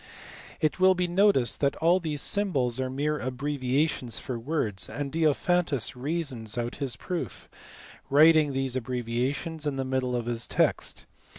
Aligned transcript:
It 0.59 0.79
will 0.79 0.95
be 0.95 1.07
noticed 1.07 1.59
that 1.59 1.75
all 1.75 1.99
these 1.99 2.23
symbols 2.23 2.79
are 2.79 2.89
mere 2.89 3.19
abbre 3.21 3.59
viations 3.59 4.19
for 4.19 4.39
words, 4.39 4.89
and 4.89 5.11
Diophantus 5.11 5.95
reasons 5.95 6.57
out 6.57 6.77
his 6.77 6.95
proofs, 6.95 7.47
writing 8.09 8.51
these 8.51 8.75
abbreviations 8.75 9.67
in 9.67 9.75
the 9.75 9.85
middle 9.85 10.15
of 10.15 10.25
his 10.25 10.47
text. 10.47 11.05